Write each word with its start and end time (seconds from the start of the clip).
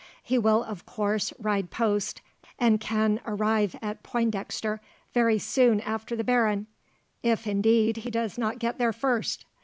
He 0.23 0.39
will, 0.39 0.63
of 0.63 0.87
course, 0.87 1.31
ride 1.37 1.69
post, 1.69 2.21
and 2.57 2.79
can 2.81 3.21
arrive 3.23 3.75
at 3.83 4.01
Pointdexter 4.01 4.79
very 5.13 5.37
soon 5.37 5.79
after 5.79 6.15
the 6.15 6.23
baron, 6.23 6.65
if 7.21 7.45
indeed 7.45 7.97
he 7.97 8.09
does 8.09 8.35
not 8.35 8.57
get 8.57 8.79
there 8.79 8.93
first. 8.93 9.45